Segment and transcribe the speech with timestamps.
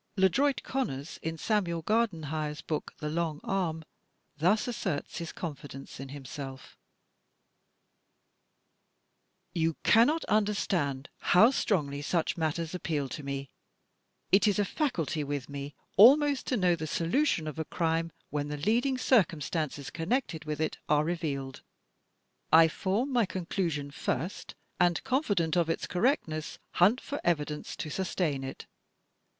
[0.17, 3.85] LeDroit Conners, in Samuel Gardenhire's book, "The Long Arm,"
[4.35, 6.75] thus asserts his confidence in himself:
[9.53, 13.51] "You cannot understand how strongly such matters appeal to me.
[14.31, 18.47] It is a faculty with me almost to know the solution of a crime when
[18.47, 21.61] the leading circumstances connected with it are revealed.
[22.51, 28.43] I form my conclusion first, and, confident of its correctness, hunt for evidence to sustain
[28.43, 28.65] it.